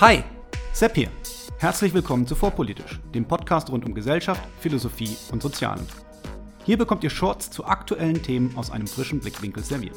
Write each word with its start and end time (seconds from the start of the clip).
Hi, 0.00 0.22
Sepp 0.72 0.94
hier. 0.94 1.08
Herzlich 1.58 1.92
willkommen 1.92 2.24
zu 2.24 2.36
Vorpolitisch, 2.36 3.00
dem 3.12 3.24
Podcast 3.24 3.68
rund 3.68 3.84
um 3.84 3.94
Gesellschaft, 3.94 4.40
Philosophie 4.60 5.16
und 5.32 5.42
Sozialen. 5.42 5.84
Hier 6.64 6.78
bekommt 6.78 7.02
ihr 7.02 7.10
Shorts 7.10 7.50
zu 7.50 7.64
aktuellen 7.64 8.22
Themen 8.22 8.56
aus 8.56 8.70
einem 8.70 8.86
frischen 8.86 9.18
Blickwinkel 9.18 9.64
serviert. 9.64 9.96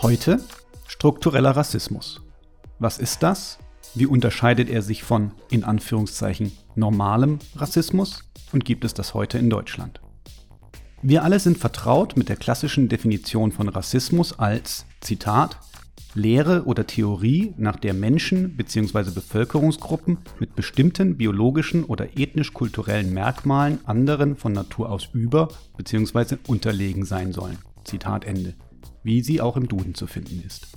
Heute 0.00 0.42
struktureller 0.86 1.54
Rassismus. 1.54 2.22
Was 2.78 2.96
ist 2.96 3.22
das? 3.22 3.58
Wie 3.94 4.06
unterscheidet 4.06 4.70
er 4.70 4.80
sich 4.80 5.02
von, 5.02 5.32
in 5.50 5.64
Anführungszeichen, 5.64 6.56
normalem 6.74 7.38
Rassismus? 7.56 8.24
Und 8.52 8.64
gibt 8.64 8.86
es 8.86 8.94
das 8.94 9.12
heute 9.12 9.36
in 9.36 9.50
Deutschland? 9.50 10.01
Wir 11.04 11.24
alle 11.24 11.40
sind 11.40 11.58
vertraut 11.58 12.16
mit 12.16 12.28
der 12.28 12.36
klassischen 12.36 12.88
Definition 12.88 13.50
von 13.50 13.68
Rassismus 13.68 14.38
als, 14.38 14.86
Zitat, 15.00 15.58
Lehre 16.14 16.62
oder 16.66 16.86
Theorie, 16.86 17.54
nach 17.56 17.74
der 17.74 17.92
Menschen 17.92 18.56
bzw. 18.56 19.10
Bevölkerungsgruppen 19.10 20.18
mit 20.38 20.54
bestimmten 20.54 21.16
biologischen 21.16 21.82
oder 21.82 22.16
ethnisch-kulturellen 22.16 23.12
Merkmalen 23.12 23.80
anderen 23.84 24.36
von 24.36 24.52
Natur 24.52 24.90
aus 24.90 25.08
über 25.12 25.48
bzw. 25.76 26.36
unterlegen 26.46 27.04
sein 27.04 27.32
sollen. 27.32 27.58
Zitat 27.82 28.24
Ende. 28.24 28.54
Wie 29.02 29.22
sie 29.22 29.40
auch 29.40 29.56
im 29.56 29.66
Duden 29.66 29.96
zu 29.96 30.06
finden 30.06 30.40
ist. 30.46 30.68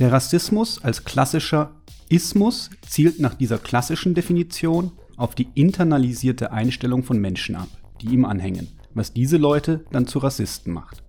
Der 0.00 0.10
Rassismus 0.10 0.82
als 0.82 1.04
klassischer 1.04 1.70
Ismus 2.08 2.70
zielt 2.88 3.20
nach 3.20 3.34
dieser 3.34 3.58
klassischen 3.58 4.14
Definition 4.14 4.90
auf 5.16 5.36
die 5.36 5.46
internalisierte 5.54 6.50
Einstellung 6.50 7.04
von 7.04 7.20
Menschen 7.20 7.54
ab, 7.54 7.68
die 8.00 8.08
ihm 8.08 8.24
anhängen 8.24 8.77
was 8.98 9.12
diese 9.12 9.36
Leute 9.36 9.84
dann 9.90 10.06
zu 10.06 10.18
Rassisten 10.18 10.72
macht. 10.72 11.02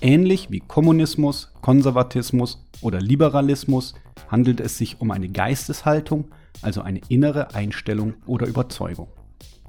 Ähnlich 0.00 0.50
wie 0.50 0.60
Kommunismus, 0.60 1.52
Konservatismus 1.62 2.66
oder 2.82 3.00
Liberalismus 3.00 3.94
handelt 4.28 4.60
es 4.60 4.76
sich 4.76 5.00
um 5.00 5.10
eine 5.10 5.28
Geisteshaltung, 5.28 6.26
also 6.62 6.82
eine 6.82 7.00
innere 7.08 7.54
Einstellung 7.54 8.14
oder 8.26 8.46
Überzeugung. 8.46 9.08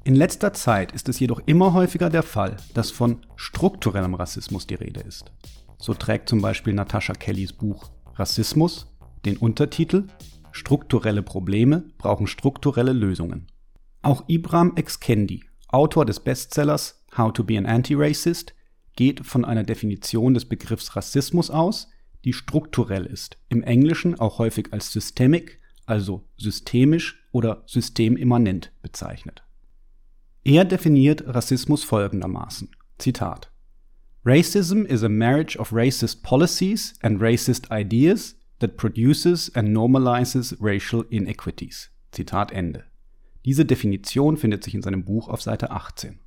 In 0.04 0.14
letzter 0.14 0.52
Zeit 0.52 0.92
ist 0.92 1.08
es 1.08 1.20
jedoch 1.20 1.40
immer 1.46 1.72
häufiger 1.72 2.10
der 2.10 2.22
Fall, 2.22 2.56
dass 2.74 2.90
von 2.90 3.20
strukturellem 3.36 4.14
Rassismus 4.14 4.66
die 4.66 4.74
Rede 4.74 5.00
ist. 5.00 5.32
So 5.78 5.94
trägt 5.94 6.28
zum 6.28 6.40
Beispiel 6.40 6.74
Natascha 6.74 7.12
Kellys 7.14 7.52
Buch 7.52 7.90
Rassismus 8.14 8.86
den 9.24 9.36
Untertitel 9.36 10.06
Strukturelle 10.50 11.22
Probleme 11.22 11.84
brauchen 11.98 12.26
strukturelle 12.26 12.92
Lösungen. 12.92 13.46
Auch 14.02 14.24
Ibram 14.28 14.72
X. 14.76 14.98
Kendi, 14.98 15.44
Autor 15.68 16.04
des 16.04 16.20
Bestsellers 16.20 16.97
How 17.18 17.32
to 17.32 17.42
be 17.42 17.58
an 17.58 17.66
Anti-Racist 17.66 18.54
geht 18.94 19.26
von 19.26 19.44
einer 19.44 19.64
Definition 19.64 20.34
des 20.34 20.44
Begriffs 20.44 20.94
Rassismus 20.94 21.50
aus, 21.50 21.88
die 22.24 22.32
strukturell 22.32 23.06
ist, 23.06 23.38
im 23.48 23.64
Englischen 23.64 24.18
auch 24.20 24.38
häufig 24.38 24.72
als 24.72 24.92
systemic, 24.92 25.60
also 25.84 26.28
systemisch 26.36 27.26
oder 27.32 27.64
systemimmanent 27.66 28.72
bezeichnet. 28.82 29.42
Er 30.44 30.64
definiert 30.64 31.24
Rassismus 31.26 31.82
folgendermaßen: 31.82 32.70
Zitat 32.98 33.50
Racism 34.24 34.84
is 34.84 35.02
a 35.02 35.08
marriage 35.08 35.58
of 35.58 35.72
racist 35.72 36.22
policies 36.22 36.94
and 37.02 37.20
racist 37.20 37.68
ideas 37.72 38.36
that 38.60 38.76
produces 38.76 39.54
and 39.56 39.72
normalizes 39.72 40.56
racial 40.60 41.04
inequities. 41.10 41.90
Zitat 42.12 42.52
Ende. 42.52 42.84
Diese 43.44 43.64
Definition 43.64 44.36
findet 44.36 44.62
sich 44.62 44.74
in 44.74 44.82
seinem 44.82 45.04
Buch 45.04 45.28
auf 45.28 45.42
Seite 45.42 45.70
18. 45.70 46.20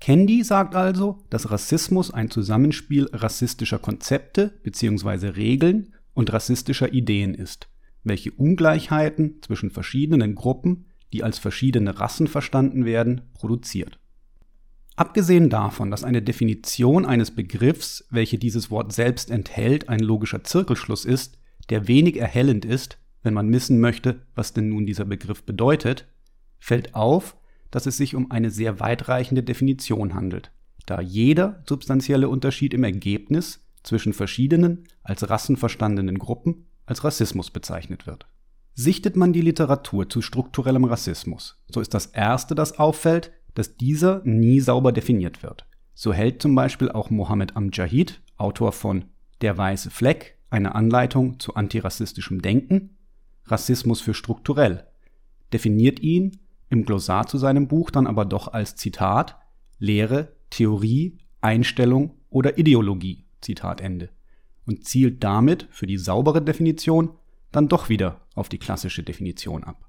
Candy 0.00 0.44
sagt 0.44 0.74
also, 0.74 1.24
dass 1.30 1.50
Rassismus 1.50 2.12
ein 2.12 2.30
Zusammenspiel 2.30 3.08
rassistischer 3.12 3.78
Konzepte 3.78 4.58
bzw. 4.62 5.28
Regeln 5.28 5.94
und 6.14 6.32
rassistischer 6.32 6.92
Ideen 6.92 7.34
ist, 7.34 7.68
welche 8.04 8.32
Ungleichheiten 8.32 9.42
zwischen 9.42 9.70
verschiedenen 9.70 10.34
Gruppen, 10.34 10.86
die 11.12 11.24
als 11.24 11.38
verschiedene 11.38 11.98
Rassen 11.98 12.26
verstanden 12.26 12.84
werden, 12.84 13.22
produziert. 13.34 13.98
Abgesehen 14.98 15.48
davon, 15.48 15.90
dass 15.90 16.02
eine 16.02 16.22
Definition 16.22 17.06
eines 17.06 17.30
Begriffs, 17.30 18.04
welche 18.10 18.36
dieses 18.36 18.70
Wort 18.70 18.92
selbst 18.92 19.30
enthält, 19.30 19.88
ein 19.88 20.00
logischer 20.00 20.42
Zirkelschluss 20.42 21.04
ist, 21.04 21.38
der 21.70 21.86
wenig 21.86 22.16
erhellend 22.16 22.64
ist, 22.64 22.98
wenn 23.22 23.34
man 23.34 23.52
wissen 23.52 23.80
möchte, 23.80 24.22
was 24.34 24.54
denn 24.54 24.70
nun 24.70 24.86
dieser 24.86 25.04
Begriff 25.04 25.44
bedeutet, 25.44 26.08
fällt 26.58 26.94
auf, 26.94 27.36
dass 27.70 27.86
es 27.86 27.96
sich 27.96 28.14
um 28.14 28.30
eine 28.30 28.50
sehr 28.50 28.80
weitreichende 28.80 29.42
Definition 29.42 30.14
handelt, 30.14 30.50
da 30.86 31.00
jeder 31.00 31.62
substanzielle 31.66 32.28
Unterschied 32.28 32.74
im 32.74 32.84
Ergebnis 32.84 33.64
zwischen 33.82 34.12
verschiedenen, 34.12 34.84
als 35.02 35.28
Rassen 35.28 35.56
verstandenen 35.56 36.18
Gruppen 36.18 36.66
als 36.86 37.04
Rassismus 37.04 37.50
bezeichnet 37.50 38.06
wird. 38.06 38.26
Sichtet 38.74 39.16
man 39.16 39.32
die 39.32 39.40
Literatur 39.40 40.08
zu 40.08 40.22
strukturellem 40.22 40.84
Rassismus, 40.84 41.62
so 41.68 41.80
ist 41.80 41.94
das 41.94 42.06
Erste, 42.06 42.54
das 42.54 42.78
auffällt, 42.78 43.32
dass 43.54 43.76
dieser 43.76 44.22
nie 44.24 44.60
sauber 44.60 44.92
definiert 44.92 45.42
wird. 45.42 45.66
So 45.94 46.12
hält 46.12 46.40
zum 46.40 46.54
Beispiel 46.54 46.90
auch 46.90 47.10
Mohammed 47.10 47.56
Amjahid, 47.56 48.22
Autor 48.36 48.72
von 48.72 49.06
Der 49.40 49.58
weiße 49.58 49.90
Fleck, 49.90 50.38
eine 50.48 50.74
Anleitung 50.74 51.40
zu 51.40 51.54
antirassistischem 51.54 52.40
Denken, 52.40 52.96
Rassismus 53.46 54.00
für 54.00 54.14
strukturell, 54.14 54.86
definiert 55.52 56.00
ihn 56.00 56.38
im 56.68 56.84
Glossar 56.84 57.26
zu 57.26 57.38
seinem 57.38 57.68
Buch 57.68 57.90
dann 57.90 58.06
aber 58.06 58.24
doch 58.24 58.48
als 58.48 58.76
Zitat 58.76 59.38
Lehre, 59.78 60.36
Theorie, 60.50 61.18
Einstellung 61.40 62.14
oder 62.30 62.58
Ideologie. 62.58 63.26
Zitat 63.40 63.80
Ende. 63.80 64.10
Und 64.66 64.84
zielt 64.84 65.24
damit 65.24 65.68
für 65.70 65.86
die 65.86 65.96
saubere 65.96 66.42
Definition 66.42 67.10
dann 67.52 67.68
doch 67.68 67.88
wieder 67.88 68.26
auf 68.34 68.48
die 68.48 68.58
klassische 68.58 69.02
Definition 69.02 69.64
ab. 69.64 69.88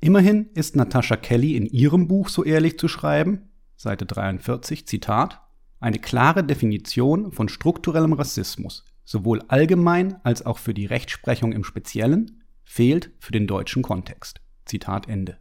Immerhin 0.00 0.48
ist 0.54 0.76
Natascha 0.76 1.16
Kelly 1.16 1.56
in 1.56 1.66
ihrem 1.66 2.08
Buch 2.08 2.28
so 2.28 2.44
ehrlich 2.44 2.78
zu 2.78 2.88
schreiben, 2.88 3.48
Seite 3.76 4.06
43, 4.06 4.86
Zitat, 4.86 5.40
eine 5.80 5.98
klare 5.98 6.44
Definition 6.44 7.32
von 7.32 7.48
strukturellem 7.48 8.12
Rassismus, 8.12 8.84
sowohl 9.04 9.42
allgemein 9.48 10.24
als 10.24 10.44
auch 10.44 10.58
für 10.58 10.74
die 10.74 10.86
Rechtsprechung 10.86 11.52
im 11.52 11.64
Speziellen, 11.64 12.42
fehlt 12.64 13.10
für 13.18 13.32
den 13.32 13.46
deutschen 13.46 13.82
Kontext. 13.82 14.40
Zitat 14.64 15.08
Ende. 15.08 15.38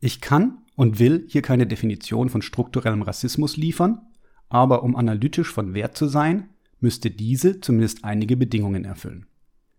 Ich 0.00 0.20
kann 0.20 0.58
und 0.76 0.98
will 0.98 1.26
hier 1.28 1.42
keine 1.42 1.66
Definition 1.66 2.30
von 2.30 2.42
strukturellem 2.42 3.02
Rassismus 3.02 3.56
liefern, 3.56 4.00
aber 4.48 4.82
um 4.82 4.96
analytisch 4.96 5.52
von 5.52 5.74
Wert 5.74 5.96
zu 5.96 6.08
sein, 6.08 6.48
müsste 6.80 7.10
diese 7.10 7.60
zumindest 7.60 8.04
einige 8.04 8.36
Bedingungen 8.36 8.84
erfüllen. 8.84 9.26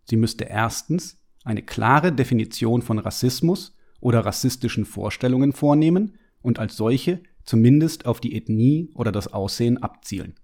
Sie 0.06 0.16
müsste 0.16 0.46
erstens 0.46 1.18
eine 1.44 1.64
klare 1.64 2.12
Definition 2.12 2.84
von 2.84 3.00
Rassismus 3.00 3.76
oder 4.00 4.26
rassistischen 4.26 4.86
Vorstellungen 4.86 5.54
vornehmen 5.54 6.18
und 6.42 6.60
als 6.60 6.78
solche 6.78 7.22
zumindest 7.44 8.06
auf 8.06 8.22
die 8.22 8.36
Ethnie 8.36 8.92
oder 8.94 9.12
das 9.12 9.34
Aussehen 9.34 9.82
abzielen. 9.82 10.36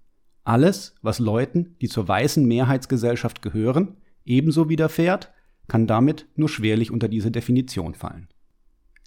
Alles, 0.43 0.95
was 1.01 1.19
Leuten, 1.19 1.75
die 1.81 1.89
zur 1.89 2.07
weißen 2.07 2.45
Mehrheitsgesellschaft 2.45 3.41
gehören, 3.41 3.97
ebenso 4.25 4.69
widerfährt, 4.69 5.31
kann 5.67 5.85
damit 5.85 6.25
nur 6.35 6.49
schwerlich 6.49 6.91
unter 6.91 7.09
diese 7.09 7.29
Definition 7.29 7.93
fallen. 7.93 8.27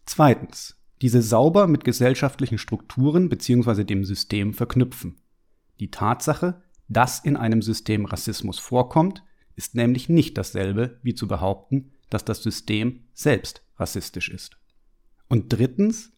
Zweitens, 0.07 0.77
diese 1.03 1.23
sauber 1.23 1.67
mit 1.67 1.85
gesellschaftlichen 1.85 2.59
Strukturen 2.59 3.29
bzw. 3.29 3.85
dem 3.85 4.05
System 4.05 4.53
verknüpfen. 4.53 5.17
Die 5.79 5.91
Tatsache, 5.91 6.63
dass 6.89 7.21
in 7.21 7.37
einem 7.37 7.63
System 7.63 8.05
Rassismus 8.05 8.59
vorkommt, 8.59 9.23
ist 9.57 9.75
nämlich 9.75 10.09
nicht 10.09 10.37
dasselbe 10.37 10.99
wie 11.03 11.15
zu 11.15 11.27
behaupten, 11.27 11.93
dass 12.11 12.25
das 12.25 12.43
System 12.43 13.05
selbst 13.15 13.63
rassistisch 13.77 14.29
ist. 14.29 14.59
Und 15.29 15.53
drittens, 15.53 16.13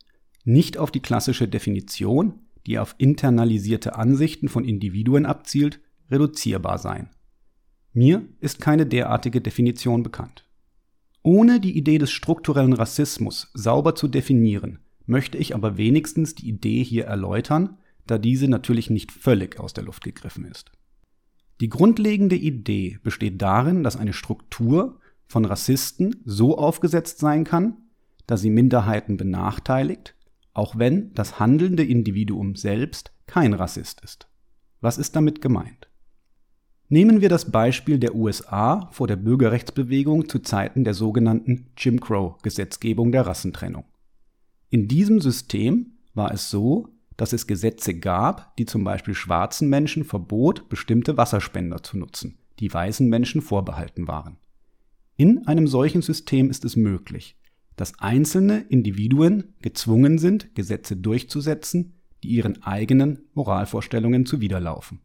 nicht 0.44 0.78
auf 0.78 0.90
die 0.90 1.00
klassische 1.00 1.46
Definition, 1.46 2.40
die 2.66 2.78
auf 2.78 2.94
internalisierte 2.98 3.96
Ansichten 3.96 4.48
von 4.48 4.64
Individuen 4.64 5.26
abzielt, 5.26 5.80
reduzierbar 6.10 6.78
sein. 6.78 7.10
Mir 7.92 8.26
ist 8.40 8.60
keine 8.60 8.86
derartige 8.86 9.40
Definition 9.40 10.02
bekannt. 10.02 10.44
Ohne 11.22 11.60
die 11.60 11.76
Idee 11.76 11.98
des 11.98 12.10
strukturellen 12.10 12.72
Rassismus 12.72 13.50
sauber 13.54 13.94
zu 13.94 14.08
definieren, 14.08 14.80
möchte 15.06 15.38
ich 15.38 15.54
aber 15.54 15.76
wenigstens 15.76 16.34
die 16.34 16.48
Idee 16.48 16.82
hier 16.82 17.04
erläutern, 17.04 17.78
da 18.06 18.18
diese 18.18 18.48
natürlich 18.48 18.90
nicht 18.90 19.12
völlig 19.12 19.60
aus 19.60 19.72
der 19.72 19.84
Luft 19.84 20.02
gegriffen 20.02 20.44
ist. 20.44 20.72
Die 21.60 21.68
grundlegende 21.68 22.34
Idee 22.34 22.98
besteht 23.04 23.40
darin, 23.40 23.84
dass 23.84 23.96
eine 23.96 24.12
Struktur 24.12 24.98
von 25.26 25.44
Rassisten 25.44 26.16
so 26.24 26.58
aufgesetzt 26.58 27.18
sein 27.18 27.44
kann, 27.44 27.76
dass 28.26 28.40
sie 28.40 28.50
Minderheiten 28.50 29.16
benachteiligt, 29.16 30.16
auch 30.54 30.76
wenn 30.76 31.14
das 31.14 31.38
handelnde 31.38 31.84
Individuum 31.84 32.56
selbst 32.56 33.12
kein 33.26 33.54
Rassist 33.54 34.00
ist. 34.02 34.28
Was 34.80 34.98
ist 34.98 35.14
damit 35.14 35.40
gemeint? 35.40 35.81
Nehmen 36.92 37.22
wir 37.22 37.30
das 37.30 37.50
Beispiel 37.50 37.98
der 37.98 38.14
USA 38.14 38.90
vor 38.92 39.06
der 39.06 39.16
Bürgerrechtsbewegung 39.16 40.28
zu 40.28 40.40
Zeiten 40.40 40.84
der 40.84 40.92
sogenannten 40.92 41.68
Jim 41.74 41.98
Crow 41.98 42.36
Gesetzgebung 42.42 43.12
der 43.12 43.26
Rassentrennung. 43.26 43.84
In 44.68 44.88
diesem 44.88 45.18
System 45.18 45.92
war 46.12 46.34
es 46.34 46.50
so, 46.50 46.88
dass 47.16 47.32
es 47.32 47.46
Gesetze 47.46 47.94
gab, 47.94 48.54
die 48.58 48.66
zum 48.66 48.84
Beispiel 48.84 49.14
schwarzen 49.14 49.70
Menschen 49.70 50.04
verbot, 50.04 50.68
bestimmte 50.68 51.16
Wasserspender 51.16 51.82
zu 51.82 51.96
nutzen, 51.96 52.36
die 52.58 52.70
weißen 52.70 53.08
Menschen 53.08 53.40
vorbehalten 53.40 54.06
waren. 54.06 54.36
In 55.16 55.46
einem 55.46 55.68
solchen 55.68 56.02
System 56.02 56.50
ist 56.50 56.62
es 56.66 56.76
möglich, 56.76 57.38
dass 57.74 58.00
einzelne 58.00 58.66
Individuen 58.68 59.54
gezwungen 59.62 60.18
sind, 60.18 60.54
Gesetze 60.54 60.94
durchzusetzen, 60.96 61.94
die 62.22 62.28
ihren 62.28 62.62
eigenen 62.62 63.20
Moralvorstellungen 63.32 64.26
zuwiderlaufen. 64.26 65.00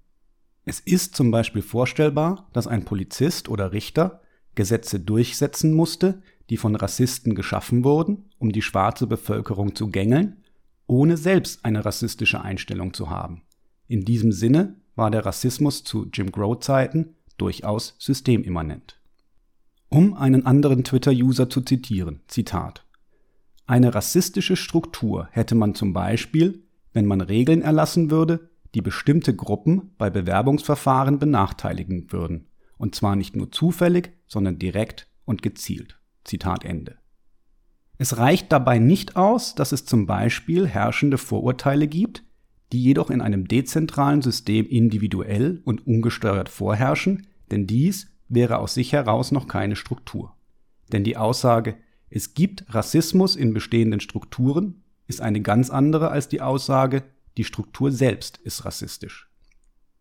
Es 0.69 0.81
ist 0.81 1.15
zum 1.15 1.31
Beispiel 1.31 1.61
vorstellbar, 1.61 2.49
dass 2.51 2.67
ein 2.67 2.83
Polizist 2.83 3.47
oder 3.47 3.71
Richter 3.71 4.19
Gesetze 4.53 4.99
durchsetzen 4.99 5.73
musste, 5.73 6.21
die 6.49 6.57
von 6.57 6.75
Rassisten 6.75 7.35
geschaffen 7.35 7.85
wurden, 7.85 8.25
um 8.37 8.51
die 8.51 8.61
schwarze 8.61 9.07
Bevölkerung 9.07 9.75
zu 9.75 9.87
gängeln, 9.87 10.43
ohne 10.85 11.15
selbst 11.15 11.63
eine 11.63 11.85
rassistische 11.85 12.41
Einstellung 12.41 12.93
zu 12.93 13.09
haben. 13.09 13.43
In 13.87 14.03
diesem 14.03 14.33
Sinne 14.33 14.75
war 14.97 15.09
der 15.09 15.25
Rassismus 15.25 15.85
zu 15.85 16.09
Jim 16.11 16.33
Crow-Zeiten 16.33 17.15
durchaus 17.37 17.95
systemimmanent. 17.97 18.99
Um 19.87 20.15
einen 20.15 20.45
anderen 20.45 20.83
Twitter-User 20.83 21.49
zu 21.49 21.61
zitieren, 21.61 22.19
Zitat. 22.27 22.83
Eine 23.67 23.95
rassistische 23.95 24.57
Struktur 24.57 25.29
hätte 25.31 25.55
man 25.55 25.75
zum 25.75 25.93
Beispiel, 25.93 26.61
wenn 26.91 27.05
man 27.05 27.21
Regeln 27.21 27.61
erlassen 27.61 28.11
würde, 28.11 28.49
die 28.75 28.81
bestimmte 28.81 29.35
Gruppen 29.35 29.91
bei 29.97 30.09
Bewerbungsverfahren 30.09 31.19
benachteiligen 31.19 32.11
würden, 32.11 32.47
und 32.77 32.95
zwar 32.95 33.15
nicht 33.15 33.35
nur 33.35 33.51
zufällig, 33.51 34.11
sondern 34.27 34.59
direkt 34.59 35.07
und 35.25 35.41
gezielt. 35.41 35.99
Zitat 36.23 36.65
Ende. 36.65 36.97
Es 37.97 38.17
reicht 38.17 38.51
dabei 38.51 38.77
nicht 38.77 39.15
aus, 39.15 39.55
dass 39.55 39.71
es 39.71 39.85
zum 39.85 40.05
Beispiel 40.05 40.67
herrschende 40.67 41.17
Vorurteile 41.17 41.87
gibt, 41.87 42.23
die 42.71 42.83
jedoch 42.83 43.09
in 43.09 43.21
einem 43.21 43.47
dezentralen 43.47 44.21
System 44.21 44.67
individuell 44.67 45.61
und 45.63 45.87
ungesteuert 45.87 46.49
vorherrschen, 46.49 47.27
denn 47.49 47.65
dies 47.65 48.11
wäre 48.27 48.59
aus 48.59 48.73
sich 48.73 48.91
heraus 48.91 49.31
noch 49.31 49.47
keine 49.47 49.75
Struktur. 49.75 50.35
Denn 50.91 51.03
die 51.03 51.17
Aussage, 51.17 51.75
es 52.09 52.33
gibt 52.33 52.65
Rassismus 52.73 53.35
in 53.35 53.53
bestehenden 53.53 53.99
Strukturen, 53.99 54.83
ist 55.07 55.21
eine 55.21 55.41
ganz 55.41 55.69
andere 55.69 56.09
als 56.09 56.27
die 56.27 56.41
Aussage, 56.41 57.03
die 57.37 57.43
Struktur 57.43 57.91
selbst 57.91 58.37
ist 58.37 58.65
rassistisch. 58.65 59.29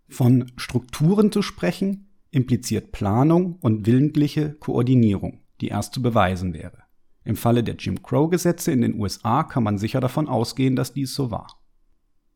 Von 0.09 0.51
Strukturen 0.57 1.31
zu 1.31 1.43
sprechen, 1.43 2.09
impliziert 2.31 2.93
Planung 2.93 3.57
und 3.61 3.87
willentliche 3.87 4.55
Koordinierung, 4.55 5.41
die 5.61 5.69
erst 5.69 5.95
zu 5.95 6.03
beweisen 6.03 6.55
wäre. 6.55 6.83
Im 7.25 7.37
Falle 7.37 7.65
der 7.65 7.77
Jim 7.77 8.03
Crow-Gesetze 8.03 8.71
in 8.73 8.83
den 8.83 9.01
USA 9.01 9.43
kann 9.43 9.65
man 9.65 9.79
sicher 9.79 10.01
davon 10.01 10.29
ausgehen, 10.29 10.77
dass 10.77 10.93
dies 10.93 11.15
so 11.15 11.31
war. 11.31 11.49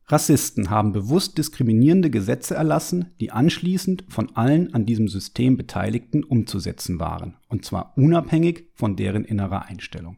Rassisten 0.05 0.69
haben 0.69 0.91
bewusst 0.91 1.37
diskriminierende 1.37 2.09
Gesetze 2.09 2.55
erlassen, 2.55 3.11
die 3.21 3.31
anschließend 3.31 4.03
von 4.09 4.35
allen 4.35 4.73
an 4.73 4.85
diesem 4.85 5.07
System 5.07 5.55
Beteiligten 5.55 6.25
umzusetzen 6.25 6.99
waren, 6.99 7.37
und 7.47 7.63
zwar 7.63 7.93
unabhängig 7.97 8.65
von 8.73 8.97
deren 8.97 9.23
innerer 9.23 9.67
Einstellung. 9.67 10.17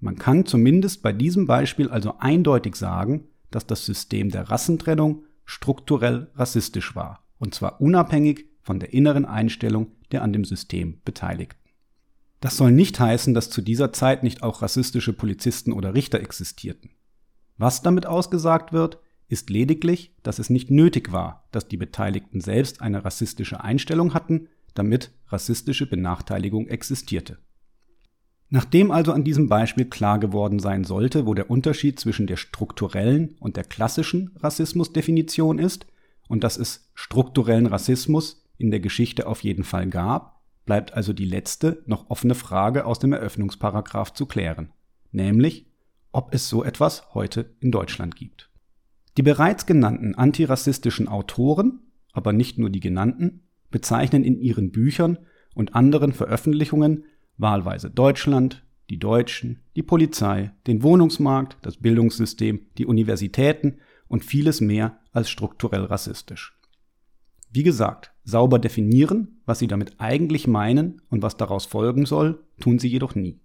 Man 0.00 0.16
kann 0.16 0.46
zumindest 0.46 1.02
bei 1.02 1.12
diesem 1.12 1.46
Beispiel 1.46 1.90
also 1.90 2.14
eindeutig 2.18 2.76
sagen, 2.76 3.28
dass 3.56 3.66
das 3.66 3.86
System 3.86 4.30
der 4.30 4.50
Rassentrennung 4.50 5.24
strukturell 5.46 6.30
rassistisch 6.34 6.94
war, 6.94 7.24
und 7.38 7.54
zwar 7.54 7.80
unabhängig 7.80 8.50
von 8.60 8.78
der 8.78 8.92
inneren 8.92 9.24
Einstellung 9.24 9.92
der 10.12 10.22
an 10.22 10.34
dem 10.34 10.44
System 10.44 11.00
Beteiligten. 11.06 11.70
Das 12.40 12.58
soll 12.58 12.70
nicht 12.70 13.00
heißen, 13.00 13.32
dass 13.32 13.48
zu 13.48 13.62
dieser 13.62 13.94
Zeit 13.94 14.22
nicht 14.22 14.42
auch 14.42 14.60
rassistische 14.60 15.14
Polizisten 15.14 15.72
oder 15.72 15.94
Richter 15.94 16.20
existierten. 16.20 16.90
Was 17.56 17.80
damit 17.80 18.04
ausgesagt 18.04 18.74
wird, 18.74 18.98
ist 19.28 19.48
lediglich, 19.48 20.14
dass 20.22 20.38
es 20.38 20.50
nicht 20.50 20.70
nötig 20.70 21.12
war, 21.12 21.48
dass 21.50 21.66
die 21.66 21.78
Beteiligten 21.78 22.42
selbst 22.42 22.82
eine 22.82 23.04
rassistische 23.06 23.62
Einstellung 23.62 24.12
hatten, 24.12 24.48
damit 24.74 25.12
rassistische 25.28 25.86
Benachteiligung 25.86 26.68
existierte. 26.68 27.38
Nachdem 28.48 28.90
also 28.90 29.12
an 29.12 29.24
diesem 29.24 29.48
Beispiel 29.48 29.86
klar 29.86 30.20
geworden 30.20 30.60
sein 30.60 30.84
sollte, 30.84 31.26
wo 31.26 31.34
der 31.34 31.50
Unterschied 31.50 31.98
zwischen 31.98 32.26
der 32.26 32.36
strukturellen 32.36 33.36
und 33.40 33.56
der 33.56 33.64
klassischen 33.64 34.30
Rassismusdefinition 34.36 35.58
ist 35.58 35.86
und 36.28 36.44
dass 36.44 36.56
es 36.56 36.88
strukturellen 36.94 37.66
Rassismus 37.66 38.44
in 38.56 38.70
der 38.70 38.80
Geschichte 38.80 39.26
auf 39.26 39.42
jeden 39.42 39.64
Fall 39.64 39.88
gab, 39.88 40.40
bleibt 40.64 40.94
also 40.94 41.12
die 41.12 41.24
letzte 41.24 41.82
noch 41.86 42.08
offene 42.08 42.34
Frage 42.34 42.86
aus 42.86 42.98
dem 42.98 43.12
Eröffnungsparagraph 43.12 44.12
zu 44.12 44.26
klären, 44.26 44.70
nämlich 45.10 45.66
ob 46.12 46.32
es 46.32 46.48
so 46.48 46.64
etwas 46.64 47.14
heute 47.14 47.54
in 47.60 47.70
Deutschland 47.70 48.16
gibt. 48.16 48.48
Die 49.16 49.22
bereits 49.22 49.66
genannten 49.66 50.14
antirassistischen 50.14 51.08
Autoren, 51.08 51.80
aber 52.12 52.32
nicht 52.32 52.58
nur 52.58 52.70
die 52.70 52.80
genannten, 52.80 53.42
bezeichnen 53.70 54.24
in 54.24 54.38
ihren 54.40 54.70
Büchern 54.70 55.18
und 55.54 55.74
anderen 55.74 56.12
Veröffentlichungen 56.12 57.04
wahlweise 57.38 57.90
Deutschland, 57.90 58.64
die 58.90 58.98
Deutschen, 58.98 59.60
die 59.74 59.82
Polizei, 59.82 60.52
den 60.66 60.82
Wohnungsmarkt, 60.82 61.58
das 61.62 61.76
Bildungssystem, 61.76 62.60
die 62.78 62.86
Universitäten 62.86 63.78
und 64.08 64.24
vieles 64.24 64.60
mehr 64.60 64.98
als 65.12 65.28
strukturell 65.28 65.84
rassistisch. 65.84 66.56
Wie 67.50 67.62
gesagt, 67.62 68.12
sauber 68.24 68.58
definieren, 68.58 69.40
was 69.46 69.58
sie 69.58 69.66
damit 69.66 69.94
eigentlich 69.98 70.46
meinen 70.46 71.00
und 71.08 71.22
was 71.22 71.36
daraus 71.36 71.64
folgen 71.64 72.06
soll, 72.06 72.44
tun 72.60 72.78
sie 72.78 72.88
jedoch 72.88 73.14
nie. 73.14 73.40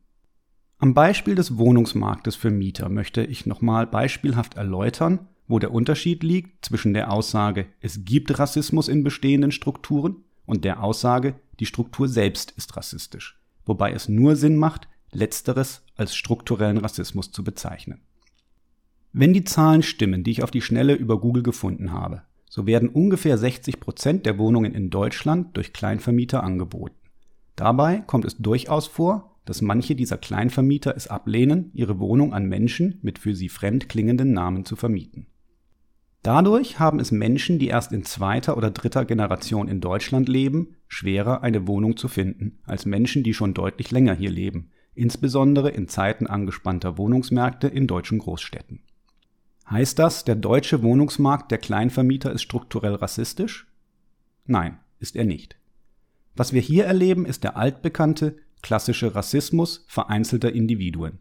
Am 0.79 0.93
Beispiel 0.93 1.35
des 1.35 1.57
Wohnungsmarktes 1.57 2.35
für 2.35 2.49
Mieter 2.49 2.89
möchte 2.89 3.23
ich 3.23 3.45
nochmal 3.45 3.85
beispielhaft 3.85 4.55
erläutern, 4.55 5.27
wo 5.47 5.59
der 5.59 5.71
Unterschied 5.71 6.23
liegt 6.23 6.65
zwischen 6.65 6.93
der 6.93 7.11
Aussage, 7.11 7.67
es 7.81 8.03
gibt 8.03 8.39
Rassismus 8.39 8.87
in 8.87 9.03
bestehenden 9.03 9.51
Strukturen 9.51 10.23
und 10.45 10.63
der 10.65 10.81
Aussage, 10.81 11.35
die 11.59 11.65
Struktur 11.65 12.07
selbst 12.07 12.51
ist 12.51 12.75
rassistisch, 12.75 13.39
wobei 13.65 13.91
es 13.91 14.09
nur 14.09 14.35
Sinn 14.35 14.57
macht, 14.57 14.87
letzteres 15.11 15.83
als 15.95 16.15
strukturellen 16.15 16.77
Rassismus 16.77 17.31
zu 17.31 17.43
bezeichnen. 17.43 18.01
Wenn 19.13 19.33
die 19.33 19.43
Zahlen 19.43 19.83
stimmen, 19.83 20.23
die 20.23 20.31
ich 20.31 20.43
auf 20.43 20.51
die 20.51 20.61
Schnelle 20.61 20.93
über 20.93 21.19
Google 21.19 21.43
gefunden 21.43 21.91
habe, 21.91 22.23
so 22.49 22.65
werden 22.65 22.89
ungefähr 22.89 23.37
60 23.37 23.79
Prozent 23.79 24.25
der 24.25 24.37
Wohnungen 24.37 24.73
in 24.73 24.89
Deutschland 24.89 25.55
durch 25.55 25.73
Kleinvermieter 25.73 26.43
angeboten. 26.43 26.95
Dabei 27.55 27.99
kommt 27.99 28.25
es 28.25 28.37
durchaus 28.37 28.87
vor, 28.87 29.39
dass 29.45 29.61
manche 29.61 29.95
dieser 29.95 30.17
Kleinvermieter 30.17 30.95
es 30.95 31.07
ablehnen, 31.07 31.71
ihre 31.73 31.99
Wohnung 31.99 32.33
an 32.33 32.45
Menschen 32.45 32.99
mit 33.01 33.19
für 33.19 33.35
sie 33.35 33.49
fremd 33.49 33.89
klingenden 33.89 34.33
Namen 34.33 34.65
zu 34.65 34.75
vermieten. 34.75 35.27
Dadurch 36.23 36.77
haben 36.77 36.99
es 36.99 37.11
Menschen, 37.11 37.57
die 37.57 37.67
erst 37.67 37.91
in 37.91 38.03
zweiter 38.03 38.55
oder 38.55 38.69
dritter 38.69 39.05
Generation 39.05 39.67
in 39.67 39.81
Deutschland 39.81 40.29
leben, 40.29 40.75
schwerer 40.87 41.41
eine 41.41 41.67
Wohnung 41.67 41.97
zu 41.97 42.07
finden 42.07 42.59
als 42.63 42.85
Menschen, 42.85 43.23
die 43.23 43.33
schon 43.33 43.55
deutlich 43.55 43.89
länger 43.89 44.13
hier 44.13 44.29
leben, 44.29 44.69
insbesondere 44.93 45.71
in 45.71 45.87
Zeiten 45.87 46.27
angespannter 46.27 46.97
Wohnungsmärkte 46.97 47.67
in 47.67 47.87
deutschen 47.87 48.19
Großstädten. 48.19 48.83
Heißt 49.69 49.97
das, 49.97 50.23
der 50.23 50.35
deutsche 50.35 50.83
Wohnungsmarkt 50.83 51.49
der 51.49 51.57
Kleinvermieter 51.57 52.31
ist 52.31 52.43
strukturell 52.43 52.95
rassistisch? 52.95 53.67
Nein, 54.45 54.77
ist 54.99 55.15
er 55.15 55.25
nicht. 55.25 55.55
Was 56.35 56.53
wir 56.53 56.61
hier 56.61 56.85
erleben, 56.85 57.25
ist 57.25 57.43
der 57.43 57.57
altbekannte, 57.57 58.37
klassische 58.61 59.15
Rassismus 59.15 59.85
vereinzelter 59.87 60.51
Individuen. 60.51 61.19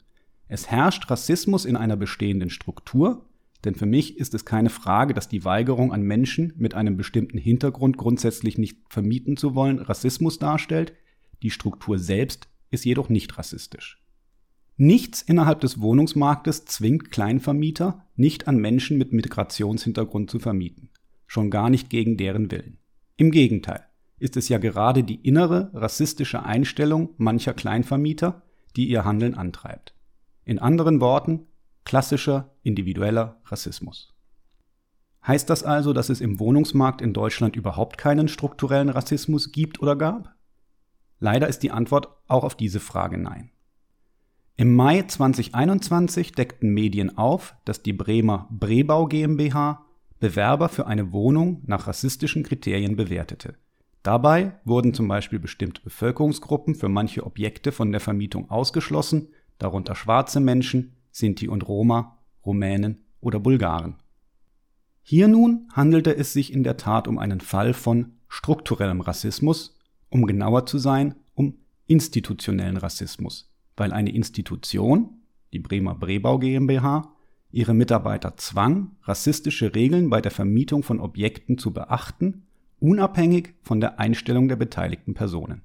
Es 0.49 0.71
herrscht 0.71 1.11
Rassismus 1.11 1.64
in 1.64 1.76
einer 1.76 1.97
bestehenden 1.97 2.50
Struktur, 2.50 3.25
denn 3.64 3.74
für 3.74 3.86
mich 3.86 4.16
ist 4.18 4.34
es 4.34 4.44
keine 4.44 4.70
Frage, 4.70 5.14
dass 5.14 5.28
die 5.28 5.44
Weigerung 5.44 5.92
an 5.92 6.02
Menschen 6.02 6.52
mit 6.56 6.74
einem 6.74 6.96
bestimmten 6.96 7.38
Hintergrund 7.38 7.96
grundsätzlich 7.96 8.56
nicht 8.56 8.78
vermieten 8.88 9.36
zu 9.36 9.54
wollen 9.54 9.78
Rassismus 9.78 10.38
darstellt, 10.38 10.94
die 11.42 11.50
Struktur 11.50 11.98
selbst 11.98 12.48
ist 12.70 12.84
jedoch 12.84 13.08
nicht 13.08 13.36
rassistisch. 13.36 14.02
Nichts 14.76 15.20
innerhalb 15.20 15.60
des 15.60 15.80
Wohnungsmarktes 15.80 16.64
zwingt 16.64 17.10
Kleinvermieter, 17.10 18.06
nicht 18.16 18.48
an 18.48 18.56
Menschen 18.56 18.96
mit 18.96 19.12
Migrationshintergrund 19.12 20.30
zu 20.30 20.38
vermieten, 20.38 20.88
schon 21.26 21.50
gar 21.50 21.68
nicht 21.68 21.90
gegen 21.90 22.16
deren 22.16 22.50
Willen. 22.50 22.78
Im 23.16 23.30
Gegenteil 23.30 23.84
ist 24.18 24.38
es 24.38 24.48
ja 24.48 24.56
gerade 24.58 25.04
die 25.04 25.16
innere 25.16 25.70
rassistische 25.74 26.44
Einstellung 26.44 27.10
mancher 27.18 27.52
Kleinvermieter, 27.52 28.42
die 28.76 28.88
ihr 28.88 29.04
Handeln 29.04 29.34
antreibt. 29.34 29.94
In 30.44 30.58
anderen 30.58 31.00
Worten, 31.00 31.46
Klassischer 31.84 32.50
individueller 32.62 33.40
Rassismus. 33.46 34.14
Heißt 35.26 35.50
das 35.50 35.62
also, 35.62 35.92
dass 35.92 36.08
es 36.08 36.20
im 36.20 36.38
Wohnungsmarkt 36.40 37.02
in 37.02 37.12
Deutschland 37.12 37.56
überhaupt 37.56 37.99
keinen 37.99 38.28
strukturellen 38.28 38.88
Rassismus 38.88 39.52
gibt 39.52 39.80
oder 39.80 39.96
gab? 39.96 40.34
Leider 41.18 41.49
ist 41.49 41.62
die 41.62 41.70
Antwort 41.70 42.08
auch 42.26 42.44
auf 42.44 42.54
diese 42.54 42.80
Frage 42.80 43.18
nein. 43.18 43.50
Im 44.56 44.75
Mai 44.75 45.02
2021 45.02 46.32
deckten 46.32 46.72
Medien 46.72 47.16
auf, 47.16 47.54
dass 47.64 47.82
die 47.82 47.92
Bremer 47.92 48.49
Brebau 48.50 49.06
GmbH 49.06 49.87
Bewerber 50.18 50.68
für 50.68 50.87
eine 50.87 51.12
Wohnung 51.12 51.62
nach 51.66 51.87
rassistischen 51.87 52.42
Kriterien 52.42 52.94
bewertete. 52.94 53.56
Dabei 54.02 54.60
wurden 54.64 54.94
zum 54.94 55.08
Beispiel 55.08 55.38
bestimmte 55.38 55.82
Bevölkerungsgruppen 55.82 56.75
für 56.75 56.88
manche 56.88 57.25
Objekte 57.25 57.72
von 57.72 57.90
der 57.90 58.00
Vermietung 58.00 58.50
ausgeschlossen, 58.50 59.28
darunter 59.58 59.94
schwarze 59.94 60.40
Menschen, 60.40 60.96
Sinti 61.10 61.48
und 61.48 61.66
Roma, 61.66 62.18
Rumänen 62.44 63.04
oder 63.20 63.40
Bulgaren. 63.40 63.96
Hier 65.02 65.28
nun 65.28 65.68
handelte 65.72 66.16
es 66.16 66.32
sich 66.32 66.52
in 66.52 66.62
der 66.62 66.76
Tat 66.76 67.08
um 67.08 67.18
einen 67.18 67.40
Fall 67.40 67.74
von 67.74 68.12
strukturellem 68.28 69.00
Rassismus, 69.00 69.76
um 70.08 70.26
genauer 70.26 70.66
zu 70.66 70.78
sein, 70.78 71.16
um 71.34 71.54
institutionellen 71.86 72.76
Rassismus, 72.76 73.52
weil 73.76 73.92
eine 73.92 74.12
Institution, 74.12 75.20
die 75.52 75.58
Bremer 75.58 75.94
Brebau 75.94 76.38
GmbH, 76.38 77.12
ihre 77.50 77.74
Mitarbeiter 77.74 78.36
zwang, 78.36 78.92
rassistische 79.02 79.74
Regeln 79.74 80.10
bei 80.10 80.20
der 80.20 80.30
Vermietung 80.30 80.82
von 80.82 81.00
Objekten 81.00 81.58
zu 81.58 81.72
beachten, 81.72 82.44
unabhängig 82.78 83.54
von 83.62 83.80
der 83.80 83.98
Einstellung 83.98 84.48
der 84.48 84.56
beteiligten 84.56 85.14
Personen. 85.14 85.62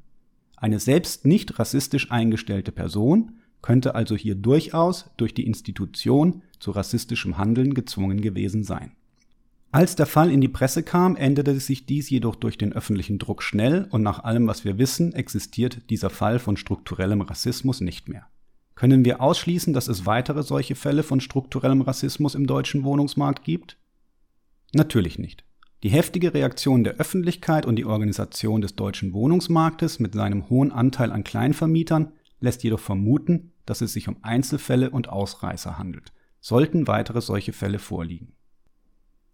Eine 0.58 0.80
selbst 0.80 1.26
nicht 1.26 1.60
rassistisch 1.60 2.12
eingestellte 2.12 2.72
Person 2.72 3.40
könnte 3.66 3.96
also 3.96 4.16
hier 4.16 4.36
durchaus 4.36 5.10
durch 5.18 5.34
die 5.34 5.48
Institution 5.48 6.44
zu 6.60 6.70
rassistischem 6.70 7.40
Handeln 7.40 7.74
gezwungen 7.74 8.22
gewesen 8.22 8.64
sein. 8.64 8.92
Als 9.72 9.96
der 9.96 10.06
Fall 10.06 10.30
in 10.30 10.40
die 10.40 10.48
Presse 10.48 10.84
kam, 10.84 11.16
änderte 11.16 11.60
sich 11.60 11.88
dies 11.88 12.12
jedoch 12.12 12.36
durch 12.36 12.60
den 12.60 12.74
öffentlichen 12.74 13.18
Druck 13.18 13.42
schnell 13.42 13.88
und 13.90 14.04
nach 14.04 14.24
allem, 14.24 14.46
was 14.46 14.66
wir 14.66 14.78
wissen, 14.78 15.14
existiert 15.14 15.90
dieser 15.90 16.12
Fall 16.12 16.38
von 16.38 16.58
strukturellem 16.58 17.22
Rassismus 17.22 17.82
nicht 17.82 18.08
mehr. 18.08 18.28
Können 18.76 19.04
wir 19.04 19.20
ausschließen, 19.20 19.74
dass 19.74 19.88
es 19.88 20.06
weitere 20.06 20.44
solche 20.44 20.76
Fälle 20.76 21.02
von 21.02 21.20
strukturellem 21.20 21.82
Rassismus 21.82 22.36
im 22.36 22.46
deutschen 22.46 22.84
Wohnungsmarkt 22.84 23.44
gibt? 23.44 23.78
Natürlich 24.74 25.18
nicht. 25.18 25.44
Die 25.82 25.90
heftige 25.90 26.36
Reaktion 26.36 26.84
der 26.84 26.98
Öffentlichkeit 26.98 27.66
und 27.66 27.78
die 27.78 27.86
Organisation 27.86 28.62
des 28.62 28.76
deutschen 28.76 29.12
Wohnungsmarktes 29.14 30.00
mit 30.00 30.14
seinem 30.14 30.52
hohen 30.52 30.72
Anteil 30.72 31.12
an 31.12 31.24
Kleinvermietern 31.24 32.12
lässt 32.40 32.64
jedoch 32.64 32.80
vermuten, 32.80 33.52
dass 33.66 33.82
es 33.82 33.94
sich 33.94 34.08
um 34.08 34.18
Einzelfälle 34.22 34.90
und 34.90 35.10
Ausreißer 35.10 35.78
handelt, 35.78 36.14
sollten 36.40 36.88
weitere 36.88 37.22
solche 37.22 37.54
Fälle 37.54 37.80
vorliegen. 37.80 38.34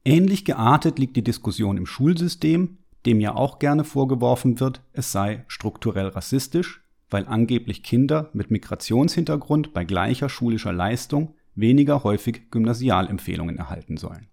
Ähnlich 0.03 0.45
geartet 0.45 0.97
liegt 0.97 1.15
die 1.15 1.23
Diskussion 1.23 1.77
im 1.77 1.85
Schulsystem, 1.85 2.77
dem 3.05 3.19
ja 3.19 3.35
auch 3.35 3.59
gerne 3.59 3.83
vorgeworfen 3.83 4.59
wird, 4.59 4.81
es 4.93 5.11
sei 5.11 5.43
strukturell 5.47 6.07
rassistisch, 6.07 6.81
weil 7.09 7.27
angeblich 7.27 7.83
Kinder 7.83 8.29
mit 8.33 8.51
Migrationshintergrund 8.51 9.73
bei 9.73 9.83
gleicher 9.83 10.29
schulischer 10.29 10.71
Leistung 10.71 11.35
weniger 11.55 12.03
häufig 12.03 12.49
Gymnasialempfehlungen 12.51 13.57
erhalten 13.57 13.97
sollen. 13.97 14.27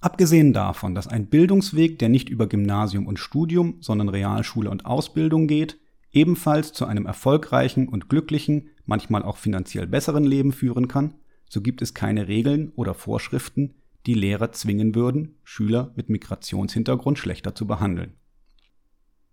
Abgesehen 0.00 0.54
davon, 0.54 0.94
dass 0.94 1.08
ein 1.08 1.26
Bildungsweg, 1.26 1.98
der 1.98 2.08
nicht 2.08 2.30
über 2.30 2.46
Gymnasium 2.46 3.06
und 3.06 3.18
Studium, 3.18 3.76
sondern 3.80 4.08
Realschule 4.08 4.70
und 4.70 4.86
Ausbildung 4.86 5.46
geht, 5.46 5.78
ebenfalls 6.12 6.72
zu 6.72 6.86
einem 6.86 7.06
erfolgreichen 7.06 7.88
und 7.88 8.08
glücklichen, 8.08 8.70
manchmal 8.84 9.22
auch 9.22 9.36
finanziell 9.36 9.86
besseren 9.86 10.24
Leben 10.24 10.52
führen 10.52 10.88
kann, 10.88 11.14
so 11.48 11.60
gibt 11.60 11.82
es 11.82 11.94
keine 11.94 12.28
Regeln 12.28 12.72
oder 12.76 12.94
Vorschriften, 12.94 13.74
die 14.06 14.14
Lehrer 14.14 14.52
zwingen 14.52 14.94
würden, 14.94 15.36
Schüler 15.44 15.92
mit 15.96 16.08
Migrationshintergrund 16.08 17.18
schlechter 17.18 17.54
zu 17.54 17.66
behandeln. 17.66 18.14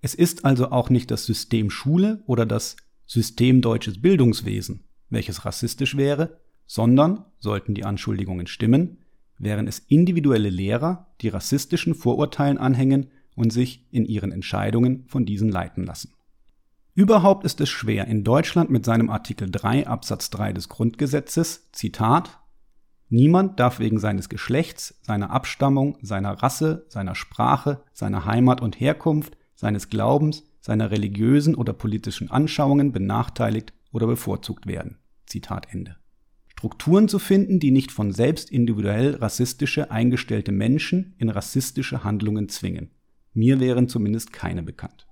Es 0.01 0.13
ist 0.13 0.45
also 0.45 0.71
auch 0.71 0.89
nicht 0.89 1.09
das 1.09 1.25
System 1.25 1.69
Schule 1.69 2.23
oder 2.27 2.45
das 2.45 2.75
System 3.05 3.61
deutsches 3.61 4.01
Bildungswesen, 4.01 4.83
welches 5.09 5.45
rassistisch 5.45 5.95
wäre, 5.95 6.39
sondern, 6.65 7.25
sollten 7.39 7.73
die 7.73 7.85
Anschuldigungen 7.85 8.47
stimmen, 8.47 8.97
wären 9.39 9.67
es 9.67 9.79
individuelle 9.79 10.49
Lehrer, 10.49 11.07
die 11.21 11.29
rassistischen 11.29 11.95
Vorurteilen 11.95 12.57
anhängen 12.57 13.07
und 13.35 13.53
sich 13.53 13.87
in 13.91 14.05
ihren 14.05 14.31
Entscheidungen 14.31 15.05
von 15.07 15.25
diesen 15.25 15.49
leiten 15.49 15.85
lassen. 15.85 16.13
Überhaupt 16.97 17.45
ist 17.45 17.61
es 17.61 17.69
schwer, 17.69 18.07
in 18.07 18.23
Deutschland 18.23 18.71
mit 18.71 18.83
seinem 18.83 19.11
Artikel 19.11 19.51
3 19.51 19.85
Absatz 19.85 20.31
3 20.31 20.53
des 20.53 20.67
Grundgesetzes, 20.67 21.69
Zitat, 21.71 22.39
Niemand 23.07 23.59
darf 23.59 23.77
wegen 23.77 23.99
seines 23.99 24.29
Geschlechts, 24.29 24.99
seiner 25.03 25.29
Abstammung, 25.29 25.99
seiner 26.01 26.31
Rasse, 26.41 26.87
seiner 26.89 27.13
Sprache, 27.13 27.83
seiner 27.93 28.25
Heimat 28.25 28.61
und 28.61 28.79
Herkunft, 28.79 29.37
seines 29.53 29.89
Glaubens, 29.89 30.43
seiner 30.59 30.89
religiösen 30.89 31.53
oder 31.53 31.71
politischen 31.71 32.31
Anschauungen 32.31 32.91
benachteiligt 32.93 33.73
oder 33.91 34.07
bevorzugt 34.07 34.65
werden. 34.65 34.97
Zitat 35.27 35.67
Ende. 35.71 35.97
Strukturen 36.47 37.07
zu 37.07 37.19
finden, 37.19 37.59
die 37.59 37.69
nicht 37.69 37.91
von 37.91 38.11
selbst 38.11 38.49
individuell 38.49 39.13
rassistische 39.17 39.91
eingestellte 39.91 40.51
Menschen 40.51 41.13
in 41.19 41.29
rassistische 41.29 42.03
Handlungen 42.03 42.49
zwingen. 42.49 42.89
Mir 43.35 43.59
wären 43.59 43.87
zumindest 43.87 44.33
keine 44.33 44.63
bekannt. 44.63 45.06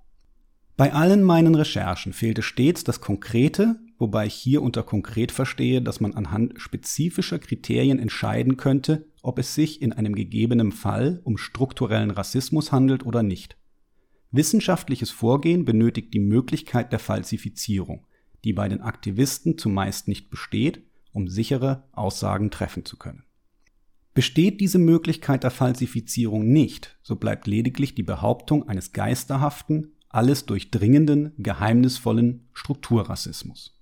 Bei 0.78 0.94
allen 0.94 1.24
meinen 1.24 1.56
Recherchen 1.56 2.14
fehlte 2.14 2.42
stets 2.42 2.84
das 2.84 3.00
Konkrete, 3.00 3.80
wobei 3.98 4.26
ich 4.26 4.34
hier 4.34 4.62
unter 4.62 4.84
konkret 4.84 5.32
verstehe, 5.32 5.82
dass 5.82 6.02
man 6.02 6.14
anhand 6.14 6.60
spezifischer 6.60 7.40
Kriterien 7.40 7.98
entscheiden 7.98 8.58
könnte, 8.58 9.06
ob 9.22 9.40
es 9.40 9.56
sich 9.56 9.82
in 9.82 9.94
einem 9.94 10.16
gegebenen 10.16 10.72
Fall 10.72 11.22
um 11.24 11.38
strukturellen 11.38 12.12
Rassismus 12.12 12.72
handelt 12.72 13.06
oder 13.06 13.24
nicht. 13.24 13.58
Wissenschaftliches 14.32 15.12
Vorgehen 15.12 15.64
benötigt 15.64 16.14
die 16.14 16.20
Möglichkeit 16.20 16.92
der 16.92 17.00
Falsifizierung, 17.00 18.06
die 18.44 18.52
bei 18.52 18.68
den 18.68 18.82
Aktivisten 18.82 19.58
zumeist 19.58 20.10
nicht 20.10 20.30
besteht 20.30 20.84
um 21.16 21.30
sichere 21.30 21.84
Aussagen 21.94 22.52
treffen 22.52 22.84
zu 22.84 22.98
können. 22.98 23.24
Besteht 24.14 24.60
diese 24.60 24.80
Möglichkeit 24.80 25.44
der 25.44 25.52
Falsifizierung 25.52 26.48
nicht, 26.48 26.98
so 27.02 27.16
bleibt 27.16 27.48
lediglich 27.48 27.96
die 27.96 28.04
Behauptung 28.04 28.68
eines 28.68 28.92
geisterhaften, 28.92 29.94
alles 30.16 30.46
durchdringenden, 30.46 31.34
geheimnisvollen 31.38 32.48
Strukturrassismus. 32.54 33.80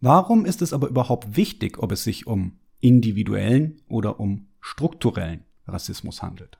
Warum 0.00 0.44
ist 0.44 0.62
es 0.62 0.72
aber 0.72 0.88
überhaupt 0.88 1.36
wichtig, 1.36 1.78
ob 1.78 1.92
es 1.92 2.04
sich 2.04 2.26
um 2.26 2.58
individuellen 2.80 3.80
oder 3.88 4.18
um 4.18 4.48
strukturellen 4.60 5.44
Rassismus 5.66 6.22
handelt? 6.22 6.58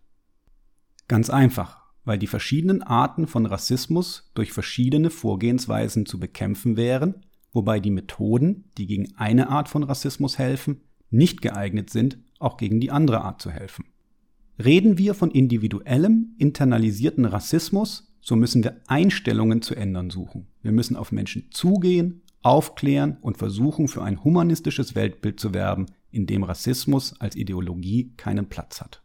Ganz 1.08 1.28
einfach, 1.28 1.82
weil 2.04 2.18
die 2.18 2.26
verschiedenen 2.26 2.82
Arten 2.82 3.26
von 3.26 3.46
Rassismus 3.46 4.30
durch 4.34 4.52
verschiedene 4.52 5.10
Vorgehensweisen 5.10 6.06
zu 6.06 6.18
bekämpfen 6.18 6.76
wären 6.76 7.26
wobei 7.52 7.80
die 7.80 7.90
Methoden, 7.90 8.64
die 8.78 8.86
gegen 8.86 9.14
eine 9.16 9.48
Art 9.48 9.68
von 9.68 9.82
Rassismus 9.82 10.38
helfen, 10.38 10.80
nicht 11.10 11.42
geeignet 11.42 11.90
sind, 11.90 12.18
auch 12.38 12.56
gegen 12.56 12.80
die 12.80 12.90
andere 12.90 13.22
Art 13.22 13.40
zu 13.40 13.50
helfen. 13.50 13.84
Reden 14.62 14.98
wir 14.98 15.14
von 15.14 15.30
individuellem, 15.30 16.34
internalisierten 16.38 17.24
Rassismus, 17.24 18.11
so 18.22 18.36
müssen 18.36 18.64
wir 18.64 18.80
Einstellungen 18.86 19.62
zu 19.62 19.74
ändern 19.74 20.08
suchen. 20.08 20.46
Wir 20.62 20.72
müssen 20.72 20.96
auf 20.96 21.12
Menschen 21.12 21.50
zugehen, 21.50 22.22
aufklären 22.40 23.18
und 23.20 23.36
versuchen, 23.36 23.88
für 23.88 24.02
ein 24.02 24.22
humanistisches 24.22 24.94
Weltbild 24.94 25.40
zu 25.40 25.52
werben, 25.52 25.86
in 26.10 26.26
dem 26.26 26.44
Rassismus 26.44 27.20
als 27.20 27.36
Ideologie 27.36 28.14
keinen 28.16 28.48
Platz 28.48 28.80
hat. 28.80 29.02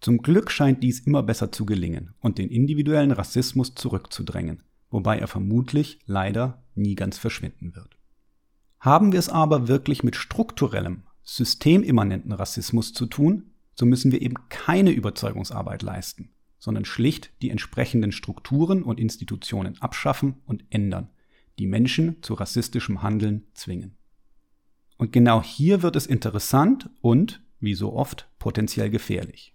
Zum 0.00 0.18
Glück 0.18 0.50
scheint 0.50 0.82
dies 0.82 1.00
immer 1.00 1.22
besser 1.22 1.52
zu 1.52 1.64
gelingen 1.64 2.14
und 2.20 2.38
den 2.38 2.50
individuellen 2.50 3.12
Rassismus 3.12 3.74
zurückzudrängen, 3.74 4.62
wobei 4.90 5.18
er 5.18 5.28
vermutlich 5.28 6.00
leider 6.06 6.62
nie 6.74 6.94
ganz 6.94 7.16
verschwinden 7.16 7.74
wird. 7.74 7.96
Haben 8.80 9.12
wir 9.12 9.18
es 9.18 9.28
aber 9.28 9.68
wirklich 9.68 10.02
mit 10.02 10.16
strukturellem, 10.16 11.04
systemimmanenten 11.22 12.32
Rassismus 12.32 12.92
zu 12.92 13.06
tun, 13.06 13.52
so 13.74 13.86
müssen 13.86 14.12
wir 14.12 14.20
eben 14.20 14.36
keine 14.50 14.90
Überzeugungsarbeit 14.90 15.82
leisten, 15.82 16.33
sondern 16.64 16.86
schlicht 16.86 17.30
die 17.42 17.50
entsprechenden 17.50 18.10
Strukturen 18.10 18.84
und 18.84 18.98
Institutionen 18.98 19.76
abschaffen 19.82 20.36
und 20.46 20.64
ändern, 20.70 21.10
die 21.58 21.66
Menschen 21.66 22.22
zu 22.22 22.32
rassistischem 22.32 23.02
Handeln 23.02 23.42
zwingen. 23.52 23.98
Und 24.96 25.12
genau 25.12 25.42
hier 25.42 25.82
wird 25.82 25.94
es 25.94 26.06
interessant 26.06 26.88
und, 27.02 27.42
wie 27.60 27.74
so 27.74 27.92
oft, 27.92 28.30
potenziell 28.38 28.88
gefährlich. 28.88 29.54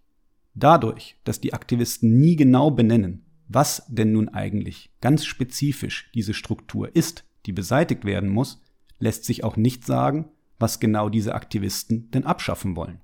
Dadurch, 0.53 1.15
dass 1.23 1.41
die 1.41 1.53
Aktivisten 1.53 2.19
nie 2.19 2.35
genau 2.35 2.69
benennen, 2.69 3.25
was 3.47 3.87
denn 3.87 4.11
nun 4.11 4.29
eigentlich 4.29 4.91
ganz 5.01 5.25
spezifisch 5.25 6.11
diese 6.13 6.35
Struktur 6.35 6.95
ist, 6.95 7.25
die 7.47 7.53
beseitigt 7.53 8.05
werden 8.05 8.29
muss, 8.29 8.61
lässt 8.99 9.25
sich 9.25 9.43
auch 9.43 9.57
nicht 9.57 9.83
sagen, 9.83 10.29
was 10.59 10.79
genau 10.79 11.09
diese 11.09 11.33
Aktivisten 11.33 12.11
denn 12.11 12.25
abschaffen 12.25 12.75
wollen. 12.75 13.01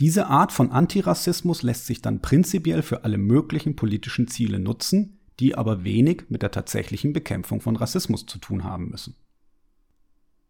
Diese 0.00 0.26
Art 0.26 0.52
von 0.52 0.70
Antirassismus 0.70 1.62
lässt 1.62 1.86
sich 1.86 2.02
dann 2.02 2.20
prinzipiell 2.20 2.82
für 2.82 3.04
alle 3.04 3.18
möglichen 3.18 3.76
politischen 3.76 4.28
Ziele 4.28 4.58
nutzen, 4.58 5.20
die 5.38 5.54
aber 5.54 5.84
wenig 5.84 6.24
mit 6.28 6.42
der 6.42 6.50
tatsächlichen 6.50 7.12
Bekämpfung 7.12 7.60
von 7.60 7.76
Rassismus 7.76 8.26
zu 8.26 8.38
tun 8.38 8.64
haben 8.64 8.88
müssen. 8.88 9.16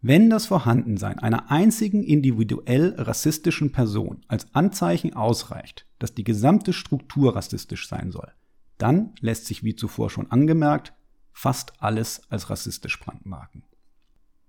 Wenn 0.01 0.31
das 0.31 0.47
Vorhandensein 0.47 1.21
einer 1.21 1.51
einzigen 1.51 2.03
individuell 2.03 2.95
rassistischen 2.99 3.71
Person 3.71 4.23
als 4.27 4.53
Anzeichen 4.53 5.15
ausreicht, 5.15 5.87
dass 6.01 6.15
die 6.15 6.25
gesamte 6.25 6.73
Struktur 6.73 7.37
rassistisch 7.37 7.89
sein 7.89 8.11
soll, 8.11 8.33
dann 8.79 9.15
lässt 9.21 9.47
sich 9.47 9.63
wie 9.63 9.77
zuvor 9.77 10.11
schon 10.11 10.31
angemerkt 10.31 10.93
fast 11.33 11.81
alles 11.81 12.23
als 12.31 12.51
rassistisch 12.51 12.99
brandmarken. 13.01 13.65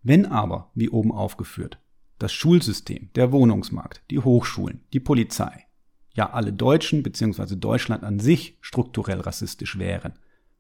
Wenn 0.01 0.25
aber, 0.25 0.71
wie 0.75 0.89
oben 0.89 1.11
aufgeführt, 1.11 1.79
das 2.19 2.31
Schulsystem, 2.33 3.09
der 3.15 3.31
Wohnungsmarkt, 3.31 4.01
die 4.09 4.19
Hochschulen, 4.19 4.81
die 4.93 4.99
Polizei, 4.99 5.65
ja 6.13 6.31
alle 6.31 6.53
Deutschen 6.53 7.03
bzw. 7.03 7.55
Deutschland 7.55 8.03
an 8.03 8.19
sich 8.19 8.57
strukturell 8.61 9.19
rassistisch 9.19 9.77
wären, 9.77 10.13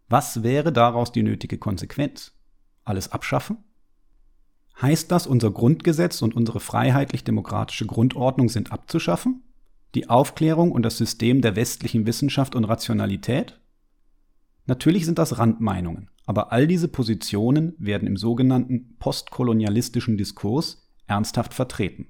was 0.09 0.43
wäre 0.43 0.71
daraus 0.71 1.11
die 1.11 1.23
nötige 1.23 1.57
Konsequenz? 1.57 2.33
Alles 2.83 3.11
abschaffen? 3.11 3.57
Heißt 4.81 5.11
das, 5.11 5.27
unser 5.27 5.51
Grundgesetz 5.51 6.21
und 6.21 6.35
unsere 6.35 6.59
freiheitlich-demokratische 6.59 7.85
Grundordnung 7.85 8.49
sind 8.49 8.71
abzuschaffen? 8.71 9.43
Die 9.95 10.09
Aufklärung 10.09 10.71
und 10.71 10.83
das 10.83 10.97
System 10.97 11.41
der 11.41 11.55
westlichen 11.55 12.05
Wissenschaft 12.05 12.55
und 12.55 12.65
Rationalität? 12.65 13.59
Natürlich 14.65 15.05
sind 15.05 15.19
das 15.19 15.37
Randmeinungen, 15.37 16.09
aber 16.25 16.51
all 16.51 16.67
diese 16.67 16.87
Positionen 16.87 17.73
werden 17.77 18.07
im 18.07 18.17
sogenannten 18.17 18.95
postkolonialistischen 18.97 20.17
Diskurs 20.17 20.82
ernsthaft 21.07 21.53
vertreten. 21.53 22.07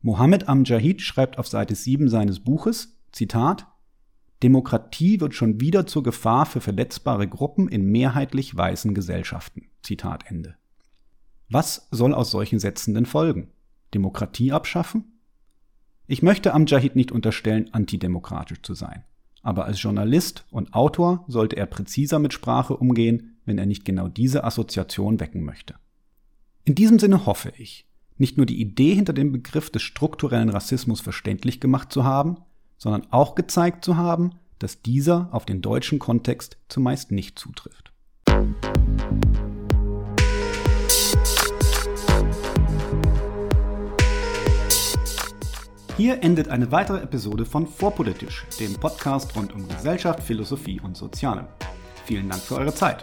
Mohammed 0.00 0.48
Amjahid 0.48 1.02
schreibt 1.02 1.38
auf 1.38 1.48
Seite 1.48 1.74
7 1.74 2.08
seines 2.08 2.40
Buches, 2.40 2.98
Zitat, 3.12 3.66
Demokratie 4.42 5.20
wird 5.20 5.34
schon 5.34 5.60
wieder 5.60 5.86
zur 5.86 6.04
Gefahr 6.04 6.46
für 6.46 6.60
verletzbare 6.60 7.26
Gruppen 7.26 7.68
in 7.68 7.84
mehrheitlich 7.90 8.56
weißen 8.56 8.94
Gesellschaften. 8.94 9.68
Zitat 9.82 10.30
Ende. 10.30 10.56
Was 11.48 11.88
soll 11.90 12.14
aus 12.14 12.30
solchen 12.30 12.60
Sätzen 12.60 12.94
denn 12.94 13.06
folgen? 13.06 13.48
Demokratie 13.94 14.52
abschaffen? 14.52 15.18
Ich 16.06 16.22
möchte 16.22 16.54
Amjahid 16.54 16.94
nicht 16.94 17.10
unterstellen, 17.10 17.72
antidemokratisch 17.72 18.62
zu 18.62 18.74
sein. 18.74 19.04
Aber 19.42 19.64
als 19.64 19.82
Journalist 19.82 20.46
und 20.50 20.74
Autor 20.74 21.24
sollte 21.26 21.56
er 21.56 21.66
präziser 21.66 22.18
mit 22.18 22.32
Sprache 22.32 22.76
umgehen, 22.76 23.38
wenn 23.44 23.58
er 23.58 23.66
nicht 23.66 23.84
genau 23.84 24.08
diese 24.08 24.44
Assoziation 24.44 25.20
wecken 25.20 25.44
möchte. 25.44 25.74
In 26.64 26.74
diesem 26.74 26.98
Sinne 26.98 27.26
hoffe 27.26 27.52
ich, 27.56 27.87
nicht 28.18 28.36
nur 28.36 28.46
die 28.46 28.60
Idee 28.60 28.94
hinter 28.94 29.12
dem 29.12 29.32
Begriff 29.32 29.70
des 29.70 29.82
strukturellen 29.82 30.48
Rassismus 30.48 31.00
verständlich 31.00 31.60
gemacht 31.60 31.92
zu 31.92 32.04
haben, 32.04 32.38
sondern 32.76 33.06
auch 33.10 33.34
gezeigt 33.34 33.84
zu 33.84 33.96
haben, 33.96 34.32
dass 34.58 34.82
dieser 34.82 35.28
auf 35.32 35.46
den 35.46 35.62
deutschen 35.62 35.98
Kontext 35.98 36.58
zumeist 36.68 37.12
nicht 37.12 37.38
zutrifft. 37.38 37.92
Hier 45.96 46.22
endet 46.22 46.48
eine 46.48 46.70
weitere 46.70 46.98
Episode 47.02 47.44
von 47.44 47.66
Vorpolitisch, 47.66 48.46
dem 48.60 48.74
Podcast 48.74 49.34
rund 49.34 49.52
um 49.52 49.66
Gesellschaft, 49.66 50.20
Philosophie 50.22 50.80
und 50.80 50.96
Soziale. 50.96 51.48
Vielen 52.04 52.28
Dank 52.28 52.40
für 52.40 52.54
eure 52.54 52.72
Zeit. 52.72 53.02